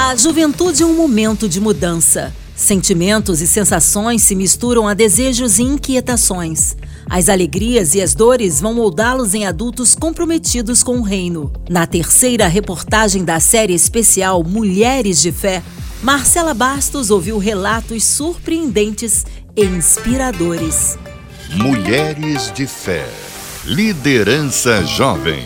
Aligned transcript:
A 0.00 0.14
juventude 0.14 0.84
é 0.84 0.86
um 0.86 0.94
momento 0.94 1.48
de 1.48 1.60
mudança. 1.60 2.32
Sentimentos 2.54 3.40
e 3.40 3.48
sensações 3.48 4.22
se 4.22 4.36
misturam 4.36 4.86
a 4.86 4.94
desejos 4.94 5.58
e 5.58 5.64
inquietações. 5.64 6.76
As 7.10 7.28
alegrias 7.28 7.96
e 7.96 8.00
as 8.00 8.14
dores 8.14 8.60
vão 8.60 8.74
moldá-los 8.74 9.34
em 9.34 9.44
adultos 9.44 9.96
comprometidos 9.96 10.84
com 10.84 10.98
o 10.98 11.02
reino. 11.02 11.52
Na 11.68 11.84
terceira 11.84 12.46
reportagem 12.46 13.24
da 13.24 13.40
série 13.40 13.74
especial 13.74 14.44
Mulheres 14.44 15.20
de 15.20 15.32
Fé, 15.32 15.64
Marcela 16.00 16.54
Bastos 16.54 17.10
ouviu 17.10 17.36
relatos 17.36 18.04
surpreendentes 18.04 19.26
e 19.56 19.64
inspiradores. 19.64 20.96
Mulheres 21.50 22.52
de 22.52 22.68
Fé. 22.68 23.04
Liderança 23.64 24.84
Jovem. 24.84 25.44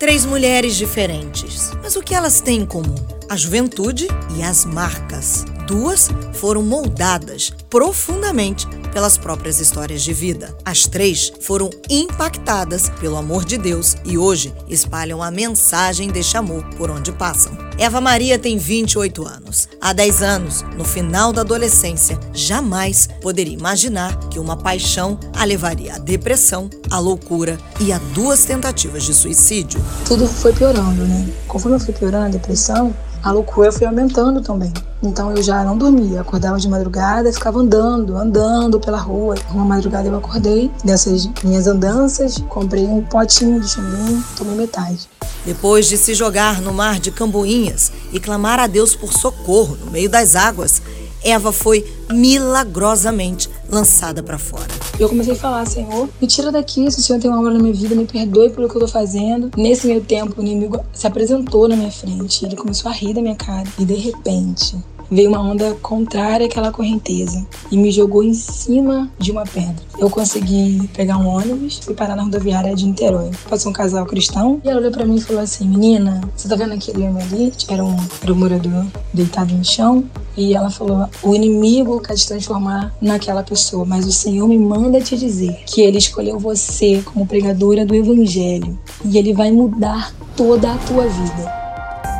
Três 0.00 0.26
mulheres 0.26 0.74
diferentes. 0.74 1.70
Mas 1.80 1.94
o 1.94 2.02
que 2.02 2.12
elas 2.14 2.40
têm 2.40 2.62
em 2.62 2.66
comum? 2.66 3.19
A 3.30 3.36
juventude 3.36 4.08
e 4.36 4.42
as 4.42 4.64
marcas. 4.64 5.44
Duas 5.70 6.08
foram 6.32 6.64
moldadas 6.64 7.52
profundamente 7.70 8.66
pelas 8.92 9.16
próprias 9.16 9.60
histórias 9.60 10.02
de 10.02 10.12
vida. 10.12 10.52
As 10.64 10.82
três 10.82 11.32
foram 11.42 11.70
impactadas 11.88 12.88
pelo 13.00 13.16
amor 13.16 13.44
de 13.44 13.56
Deus 13.56 13.96
e 14.04 14.18
hoje 14.18 14.52
espalham 14.68 15.22
a 15.22 15.30
mensagem 15.30 16.08
deste 16.08 16.36
amor 16.36 16.64
por 16.76 16.90
onde 16.90 17.12
passam. 17.12 17.56
Eva 17.78 18.00
Maria 18.00 18.36
tem 18.36 18.58
28 18.58 19.24
anos. 19.24 19.68
Há 19.80 19.92
10 19.92 20.22
anos, 20.22 20.62
no 20.76 20.84
final 20.84 21.32
da 21.32 21.42
adolescência, 21.42 22.18
jamais 22.32 23.08
poderia 23.20 23.54
imaginar 23.54 24.18
que 24.28 24.40
uma 24.40 24.56
paixão 24.56 25.20
a 25.36 25.44
levaria 25.44 25.94
à 25.94 25.98
depressão, 25.98 26.68
à 26.90 26.98
loucura 26.98 27.56
e 27.78 27.92
a 27.92 27.98
duas 28.12 28.44
tentativas 28.44 29.04
de 29.04 29.14
suicídio. 29.14 29.80
Tudo 30.04 30.26
foi 30.26 30.52
piorando, 30.52 31.06
né? 31.06 31.32
Conforme 31.46 31.76
eu 31.76 31.80
fui 31.80 31.94
piorando 31.94 32.26
a 32.26 32.30
depressão, 32.30 32.92
a 33.22 33.30
loucura 33.30 33.70
foi 33.70 33.86
aumentando 33.86 34.42
também. 34.42 34.72
Então 35.02 35.34
eu 35.34 35.42
já 35.42 35.64
não 35.64 35.78
dormia, 35.78 36.20
acordava 36.20 36.58
de 36.58 36.68
madrugada 36.68 37.32
ficava 37.32 37.58
andando, 37.58 38.16
andando 38.16 38.78
pela 38.78 38.98
rua. 38.98 39.34
Uma 39.50 39.64
madrugada 39.64 40.08
eu 40.08 40.16
acordei 40.16 40.70
dessas 40.84 41.28
minhas 41.42 41.66
andanças, 41.66 42.38
comprei 42.48 42.86
um 42.86 43.02
potinho 43.02 43.60
de 43.60 43.68
chumbinho, 43.68 44.22
tomei 44.36 44.54
metade. 44.54 45.08
Depois 45.44 45.86
de 45.86 45.96
se 45.96 46.12
jogar 46.12 46.60
no 46.60 46.72
mar 46.72 47.00
de 47.00 47.10
Camboinhas 47.10 47.90
e 48.12 48.20
clamar 48.20 48.58
a 48.58 48.66
Deus 48.66 48.94
por 48.94 49.12
socorro 49.12 49.76
no 49.76 49.90
meio 49.90 50.10
das 50.10 50.36
águas, 50.36 50.82
Eva 51.22 51.52
foi 51.52 51.84
milagrosamente 52.10 53.48
lançada 53.68 54.22
para 54.22 54.38
fora. 54.38 54.68
Eu 54.98 55.08
comecei 55.08 55.32
a 55.32 55.36
falar, 55.36 55.66
Senhor, 55.66 56.08
me 56.20 56.26
tira 56.26 56.50
daqui, 56.50 56.90
se 56.90 56.98
o 56.98 57.02
Senhor 57.02 57.20
tem 57.20 57.30
uma 57.30 57.40
obra 57.40 57.54
na 57.54 57.60
minha 57.60 57.74
vida, 57.74 57.94
me 57.94 58.06
perdoe 58.06 58.50
pelo 58.50 58.68
que 58.68 58.76
eu 58.76 58.80
tô 58.80 58.88
fazendo. 58.88 59.50
Nesse 59.56 59.86
meio 59.86 60.00
tempo, 60.00 60.34
o 60.36 60.44
inimigo 60.44 60.80
se 60.92 61.06
apresentou 61.06 61.68
na 61.68 61.76
minha 61.76 61.90
frente, 61.90 62.44
ele 62.44 62.56
começou 62.56 62.90
a 62.90 62.94
rir 62.94 63.14
da 63.14 63.22
minha 63.22 63.36
cara 63.36 63.68
e 63.78 63.84
de 63.84 63.94
repente 63.94 64.76
veio 65.10 65.28
uma 65.28 65.40
onda 65.40 65.74
contrária 65.82 66.46
àquela 66.46 66.70
correnteza 66.70 67.44
e 67.70 67.76
me 67.76 67.90
jogou 67.90 68.22
em 68.22 68.32
cima 68.32 69.10
de 69.18 69.30
uma 69.30 69.44
pedra. 69.44 69.82
Eu 69.98 70.08
consegui 70.08 70.88
pegar 70.94 71.18
um 71.18 71.26
ônibus 71.26 71.80
e 71.88 71.94
parar 71.94 72.16
na 72.16 72.22
rodoviária 72.22 72.74
de 72.74 72.86
Niterói. 72.86 73.30
Passou 73.48 73.70
um 73.70 73.74
casal 73.74 74.06
cristão 74.06 74.60
e 74.64 74.68
ela 74.68 74.80
olhou 74.80 74.92
para 74.92 75.04
mim 75.04 75.16
e 75.16 75.20
falou 75.20 75.42
assim: 75.42 75.68
Menina, 75.68 76.20
você 76.34 76.48
tá 76.48 76.56
vendo 76.56 76.72
aquele 76.72 77.02
homem 77.02 77.22
ali? 77.22 77.52
Era 77.68 77.84
um, 77.84 77.96
era 78.22 78.32
um 78.32 78.36
morador 78.36 78.86
deitado 79.12 79.54
no 79.54 79.64
chão. 79.64 80.04
E 80.36 80.54
ela 80.54 80.70
falou: 80.70 81.08
O 81.22 81.34
inimigo 81.34 82.00
quer 82.00 82.14
te 82.14 82.26
transformar 82.26 82.94
naquela 83.00 83.42
pessoa, 83.42 83.84
mas 83.84 84.06
o 84.06 84.12
Senhor 84.12 84.48
me 84.48 84.58
manda 84.58 85.00
te 85.00 85.16
dizer 85.16 85.62
que 85.66 85.80
ele 85.80 85.98
escolheu 85.98 86.38
você 86.38 87.02
como 87.04 87.26
pregadora 87.26 87.84
do 87.84 87.94
Evangelho 87.94 88.78
e 89.04 89.18
ele 89.18 89.32
vai 89.32 89.50
mudar 89.50 90.14
toda 90.36 90.72
a 90.72 90.78
tua 90.78 91.06
vida. 91.06 91.60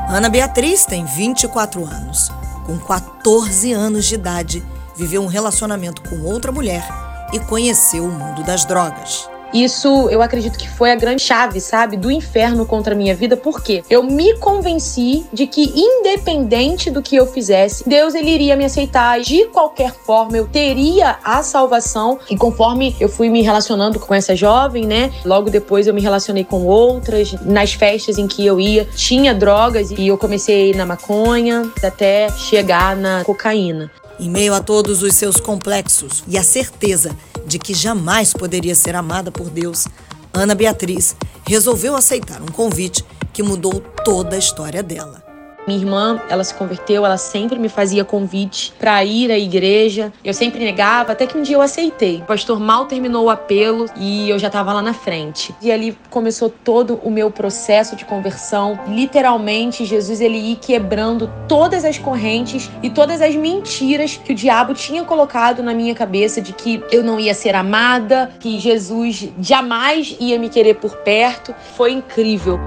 Ana 0.08 0.28
Beatriz 0.28 0.84
tem 0.84 1.04
24 1.04 1.84
anos 1.84 2.30
com 2.66 2.78
14 2.78 3.72
anos 3.72 4.06
de 4.06 4.14
idade, 4.14 4.62
viveu 4.97 5.22
um 5.22 5.27
relacionamento 5.27 6.03
com 6.03 6.20
outra 6.22 6.53
mulher 6.53 6.86
e 7.33 7.39
conheceu 7.39 8.04
o 8.04 8.12
mundo 8.12 8.43
das 8.43 8.65
drogas. 8.65 9.28
Isso 9.53 10.09
eu 10.11 10.22
acredito 10.22 10.59
que 10.59 10.69
foi 10.69 10.93
a 10.93 10.94
grande 10.94 11.22
chave, 11.22 11.61
sabe, 11.61 11.97
do 11.97 12.11
inferno 12.11 12.65
contra 12.65 12.94
a 12.94 12.97
minha 12.97 13.15
vida, 13.15 13.37
porque 13.37 13.83
eu 13.91 14.03
me 14.03 14.37
convenci 14.38 15.25
de 15.33 15.47
que 15.47 15.72
independente 15.75 16.91
do 16.91 17.03
que 17.03 17.16
eu 17.16 17.27
fizesse, 17.27 17.89
Deus 17.89 18.15
ele 18.15 18.31
iria 18.31 18.56
me 18.56 18.65
aceitar 18.65 19.21
de 19.21 19.47
qualquer 19.47 19.93
forma, 19.93 20.37
eu 20.37 20.47
teria 20.47 21.19
a 21.25 21.43
salvação. 21.43 22.19
E 22.31 22.37
conforme 22.37 22.94
eu 23.00 23.09
fui 23.09 23.28
me 23.28 23.43
relacionando 23.43 23.99
com 23.99 24.15
essa 24.15 24.37
jovem, 24.37 24.87
né, 24.87 25.12
logo 25.25 25.50
depois 25.50 25.87
eu 25.87 25.94
me 25.94 26.00
relacionei 26.00 26.44
com 26.44 26.65
outras, 26.65 27.33
nas 27.44 27.72
festas 27.72 28.19
em 28.19 28.27
que 28.27 28.47
eu 28.47 28.60
ia, 28.60 28.84
tinha 28.94 29.34
drogas 29.34 29.91
e 29.91 30.09
eu 30.09 30.16
comecei 30.16 30.72
na 30.75 30.87
maconha 30.87 31.71
até 31.83 32.28
chegar 32.31 32.97
na 32.97 33.25
cocaína. 33.25 33.91
Em 34.19 34.28
meio 34.28 34.53
a 34.53 34.60
todos 34.60 35.03
os 35.03 35.15
seus 35.15 35.37
complexos 35.41 36.22
e 36.28 36.37
a 36.37 36.43
certeza 36.43 37.16
de 37.50 37.59
que 37.59 37.75
jamais 37.75 38.33
poderia 38.33 38.77
ser 38.77 38.94
amada 38.94 39.33
por 39.33 39.50
Deus, 39.50 39.88
Ana 40.33 40.55
Beatriz 40.55 41.16
resolveu 41.44 41.97
aceitar 41.97 42.41
um 42.41 42.47
convite 42.47 43.05
que 43.33 43.43
mudou 43.43 43.81
toda 44.05 44.37
a 44.37 44.38
história 44.38 44.84
dela. 44.84 45.29
Minha 45.70 45.82
irmã, 45.82 46.20
ela 46.28 46.42
se 46.42 46.53
converteu, 46.53 47.06
ela 47.06 47.16
sempre 47.16 47.56
me 47.56 47.69
fazia 47.69 48.04
convite 48.04 48.72
para 48.76 49.04
ir 49.04 49.31
à 49.31 49.38
igreja. 49.38 50.12
Eu 50.25 50.34
sempre 50.34 50.64
negava, 50.64 51.12
até 51.12 51.28
que 51.28 51.38
um 51.38 51.42
dia 51.42 51.54
eu 51.54 51.62
aceitei. 51.62 52.16
O 52.16 52.25
pastor 52.25 52.58
mal 52.58 52.86
terminou 52.86 53.26
o 53.26 53.31
apelo 53.31 53.86
e 53.97 54.28
eu 54.28 54.36
já 54.36 54.48
estava 54.48 54.72
lá 54.72 54.82
na 54.82 54.92
frente. 54.92 55.54
E 55.62 55.70
ali 55.70 55.97
começou 56.10 56.50
todo 56.50 56.98
o 57.04 57.10
meu 57.10 57.30
processo 57.30 57.94
de 57.94 58.04
conversão. 58.04 58.80
Literalmente, 58.88 59.84
Jesus 59.84 60.20
ele 60.20 60.38
ia 60.38 60.56
quebrando 60.56 61.30
todas 61.47 61.84
as 61.84 61.97
correntes 61.97 62.69
e 62.82 62.91
todas 62.91 63.22
as 63.22 63.36
mentiras 63.36 64.16
que 64.16 64.32
o 64.32 64.34
diabo 64.34 64.75
tinha 64.75 65.04
colocado 65.04 65.62
na 65.62 65.72
minha 65.72 65.94
cabeça 65.94 66.41
de 66.41 66.53
que 66.53 66.82
eu 66.91 67.04
não 67.04 67.20
ia 67.20 67.32
ser 67.32 67.54
amada, 67.54 68.28
que 68.41 68.59
Jesus 68.59 69.28
jamais 69.41 70.16
ia 70.19 70.36
me 70.36 70.48
querer 70.48 70.75
por 70.75 70.97
perto. 70.97 71.54
Foi 71.76 71.92
incrível. 71.92 72.59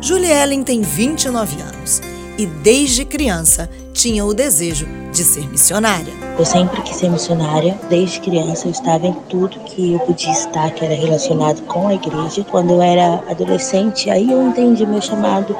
Julie 0.00 0.32
Ellen 0.32 0.62
tem 0.62 0.80
29 0.80 1.60
anos 1.60 2.00
e 2.38 2.46
desde 2.46 3.04
criança 3.04 3.68
tinha 3.92 4.24
o 4.24 4.32
desejo 4.32 4.86
de 5.12 5.24
ser 5.24 5.48
missionária. 5.48 6.12
Eu 6.38 6.44
sempre 6.44 6.80
quis 6.82 6.96
ser 6.96 7.10
missionária, 7.10 7.76
desde 7.90 8.20
criança 8.20 8.68
eu 8.68 8.70
estava 8.70 9.08
em 9.08 9.12
tudo 9.28 9.58
que 9.60 9.94
eu 9.94 9.98
podia 9.98 10.30
estar 10.30 10.70
que 10.70 10.84
era 10.84 10.94
relacionado 10.94 11.62
com 11.62 11.88
a 11.88 11.94
igreja. 11.94 12.46
Quando 12.48 12.74
eu 12.74 12.80
era 12.80 13.24
adolescente, 13.28 14.08
aí 14.08 14.30
eu 14.30 14.46
entendi 14.46 14.86
meu 14.86 15.02
chamado. 15.02 15.56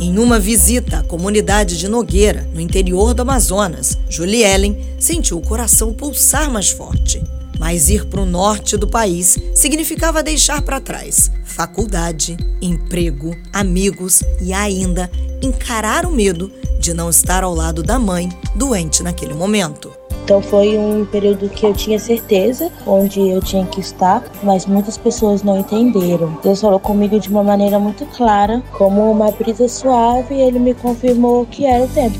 Em 0.00 0.18
uma 0.18 0.38
visita 0.38 0.98
à 0.98 1.02
comunidade 1.02 1.76
de 1.76 1.88
Nogueira, 1.88 2.48
no 2.54 2.60
interior 2.60 3.12
do 3.12 3.22
Amazonas, 3.22 3.98
Julie 4.08 4.44
Ellen 4.44 4.78
sentiu 4.98 5.36
o 5.36 5.42
coração 5.42 5.92
pulsar 5.92 6.50
mais 6.50 6.70
forte. 6.70 7.20
Mas 7.60 7.90
ir 7.90 8.06
para 8.06 8.22
o 8.22 8.26
norte 8.26 8.76
do 8.76 8.88
país 8.88 9.38
significava 9.54 10.22
deixar 10.22 10.62
para 10.62 10.80
trás 10.80 11.30
faculdade, 11.50 12.38
emprego, 12.62 13.36
amigos 13.52 14.22
e 14.40 14.50
ainda 14.50 15.10
encarar 15.42 16.06
o 16.06 16.10
medo 16.10 16.50
de 16.78 16.94
não 16.94 17.10
estar 17.10 17.44
ao 17.44 17.54
lado 17.54 17.82
da 17.82 17.98
mãe 17.98 18.30
doente 18.54 19.02
naquele 19.02 19.34
momento. 19.34 19.92
Então 20.24 20.40
foi 20.40 20.78
um 20.78 21.04
período 21.04 21.48
que 21.48 21.66
eu 21.66 21.74
tinha 21.74 21.98
certeza 21.98 22.70
onde 22.86 23.20
eu 23.20 23.42
tinha 23.42 23.66
que 23.66 23.80
estar, 23.80 24.22
mas 24.42 24.64
muitas 24.64 24.96
pessoas 24.96 25.42
não 25.42 25.58
entenderam. 25.58 26.38
Deus 26.42 26.60
falou 26.60 26.78
comigo 26.78 27.18
de 27.18 27.28
uma 27.28 27.42
maneira 27.42 27.78
muito 27.78 28.06
clara, 28.06 28.62
como 28.72 29.10
uma 29.10 29.30
brisa 29.32 29.68
suave, 29.68 30.34
e 30.34 30.40
ele 30.40 30.58
me 30.58 30.72
confirmou 30.72 31.44
que 31.46 31.66
era 31.66 31.84
o 31.84 31.88
tempo. 31.88 32.16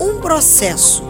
Um 0.00 0.20
processo. 0.20 1.07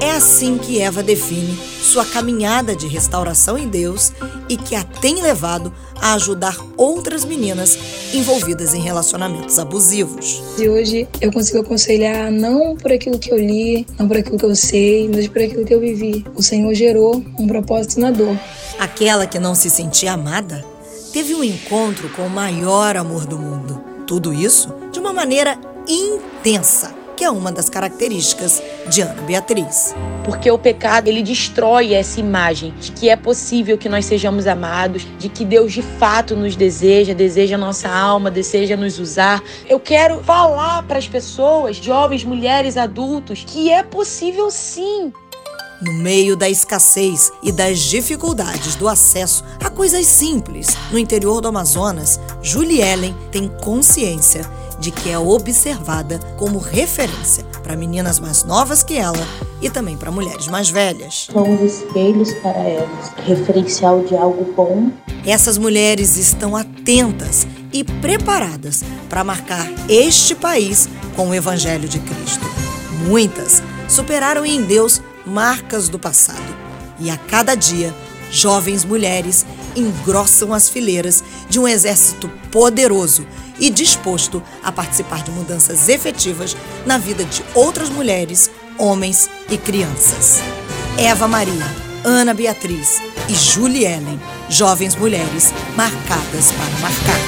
É 0.00 0.10
assim 0.10 0.58
que 0.58 0.80
Eva 0.80 1.02
define 1.02 1.56
sua 1.80 2.04
caminhada 2.04 2.76
de 2.76 2.86
restauração 2.86 3.56
em 3.56 3.66
Deus 3.66 4.12
e 4.48 4.56
que 4.56 4.74
a 4.74 4.84
tem 4.84 5.22
levado 5.22 5.72
a 6.00 6.12
ajudar 6.14 6.56
outras 6.76 7.24
meninas 7.24 7.78
envolvidas 8.12 8.74
em 8.74 8.80
relacionamentos 8.80 9.58
abusivos. 9.58 10.42
E 10.58 10.68
hoje 10.68 11.08
eu 11.20 11.32
consigo 11.32 11.60
aconselhar 11.60 12.30
não 12.30 12.76
por 12.76 12.92
aquilo 12.92 13.18
que 13.18 13.32
eu 13.32 13.38
li, 13.38 13.86
não 13.98 14.06
por 14.06 14.18
aquilo 14.18 14.36
que 14.36 14.44
eu 14.44 14.54
sei, 14.54 15.08
mas 15.08 15.26
por 15.28 15.40
aquilo 15.40 15.64
que 15.64 15.74
eu 15.74 15.80
vivi. 15.80 16.24
O 16.34 16.42
Senhor 16.42 16.74
gerou 16.74 17.24
um 17.38 17.46
propósito 17.46 17.98
na 17.98 18.10
dor. 18.10 18.38
Aquela 18.78 19.26
que 19.26 19.38
não 19.38 19.54
se 19.54 19.70
sentia 19.70 20.12
amada 20.12 20.62
teve 21.10 21.34
um 21.34 21.42
encontro 21.42 22.10
com 22.10 22.26
o 22.26 22.30
maior 22.30 22.98
amor 22.98 23.24
do 23.24 23.38
mundo. 23.38 23.82
Tudo 24.06 24.34
isso 24.34 24.74
de 24.92 24.98
uma 24.98 25.14
maneira 25.14 25.58
intensa 25.88 27.05
que 27.16 27.24
é 27.24 27.30
uma 27.30 27.50
das 27.50 27.70
características 27.70 28.62
de 28.88 29.00
Ana 29.00 29.22
Beatriz. 29.22 29.94
Porque 30.22 30.50
o 30.50 30.58
pecado, 30.58 31.08
ele 31.08 31.22
destrói 31.22 31.94
essa 31.94 32.20
imagem 32.20 32.74
de 32.78 32.92
que 32.92 33.08
é 33.08 33.16
possível 33.16 33.78
que 33.78 33.88
nós 33.88 34.04
sejamos 34.04 34.46
amados, 34.46 35.06
de 35.18 35.28
que 35.28 35.44
Deus 35.44 35.72
de 35.72 35.82
fato 35.82 36.36
nos 36.36 36.54
deseja, 36.54 37.14
deseja 37.14 37.56
nossa 37.56 37.88
alma, 37.88 38.30
deseja 38.30 38.76
nos 38.76 38.98
usar. 38.98 39.42
Eu 39.68 39.80
quero 39.80 40.22
falar 40.22 40.82
para 40.82 40.98
as 40.98 41.08
pessoas, 41.08 41.76
jovens, 41.76 42.22
mulheres, 42.22 42.76
adultos, 42.76 43.44
que 43.46 43.72
é 43.72 43.82
possível 43.82 44.50
sim 44.50 45.12
no 45.80 45.92
meio 45.92 46.36
da 46.36 46.48
escassez 46.48 47.30
e 47.42 47.52
das 47.52 47.80
dificuldades 47.80 48.76
do 48.76 48.88
acesso 48.88 49.44
a 49.62 49.68
coisas 49.68 50.06
simples 50.06 50.68
no 50.90 50.98
interior 50.98 51.40
do 51.40 51.48
Amazonas, 51.48 52.18
Julie 52.42 52.80
Ellen 52.80 53.14
tem 53.30 53.48
consciência 53.62 54.50
de 54.78 54.90
que 54.90 55.10
é 55.10 55.18
observada 55.18 56.18
como 56.36 56.58
referência 56.58 57.44
para 57.62 57.76
meninas 57.76 58.18
mais 58.18 58.44
novas 58.44 58.82
que 58.82 58.94
ela 58.94 59.26
e 59.60 59.70
também 59.70 59.96
para 59.96 60.10
mulheres 60.10 60.46
mais 60.48 60.70
velhas. 60.70 61.28
Somos 61.32 61.60
espelhos 61.60 62.32
para 62.34 62.58
elas, 62.58 63.12
referencial 63.24 64.04
de 64.04 64.16
algo 64.16 64.52
bom. 64.54 64.90
Essas 65.26 65.58
mulheres 65.58 66.16
estão 66.16 66.54
atentas 66.54 67.46
e 67.72 67.82
preparadas 67.82 68.82
para 69.08 69.24
marcar 69.24 69.66
este 69.88 70.34
país 70.34 70.88
com 71.14 71.30
o 71.30 71.34
Evangelho 71.34 71.88
de 71.88 71.98
Cristo. 71.98 72.46
Muitas 73.06 73.62
superaram 73.88 74.44
em 74.44 74.62
Deus 74.62 75.02
marcas 75.24 75.88
do 75.88 75.98
passado 75.98 76.56
e 76.98 77.10
a 77.10 77.16
cada 77.16 77.54
dia 77.54 77.92
jovens 78.30 78.84
mulheres 78.84 79.44
engrossam 79.74 80.52
as 80.52 80.68
fileiras 80.68 81.22
de 81.48 81.58
um 81.58 81.68
exército 81.68 82.30
poderoso 82.50 83.26
e 83.58 83.70
disposto 83.70 84.42
a 84.62 84.70
participar 84.70 85.22
de 85.22 85.30
mudanças 85.30 85.88
efetivas 85.88 86.56
na 86.84 86.98
vida 86.98 87.24
de 87.24 87.42
outras 87.54 87.88
mulheres, 87.88 88.50
homens 88.78 89.28
e 89.50 89.56
crianças. 89.56 90.40
Eva 90.98 91.26
Maria, 91.28 91.66
Ana 92.04 92.34
Beatriz 92.34 93.02
e 93.28 93.34
Julie 93.34 93.84
Ellen, 93.84 94.20
jovens 94.48 94.94
mulheres 94.94 95.52
marcadas 95.76 96.52
para 96.52 96.78
marcar. 96.80 97.20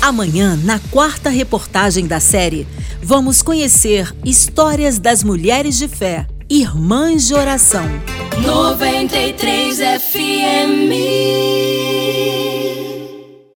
Amanhã, 0.00 0.58
na 0.62 0.78
quarta 0.90 1.30
reportagem 1.30 2.06
da 2.06 2.20
série, 2.20 2.66
vamos 3.02 3.40
conhecer 3.42 4.14
histórias 4.24 4.98
das 4.98 5.24
mulheres 5.24 5.78
de 5.78 5.88
fé, 5.88 6.26
irmãs 6.48 7.26
de 7.26 7.34
oração. 7.34 7.88
93 8.42 9.78
FM 9.78 10.92